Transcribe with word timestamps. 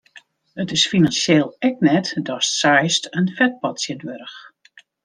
It 0.61 0.69
is 0.77 0.87
finansjeel 0.91 1.47
ek 1.69 1.75
net 1.89 2.07
datst 2.31 2.55
seist 2.63 3.03
in 3.21 3.27
fetpot 3.37 3.75
tsjinwurdich. 3.85 4.39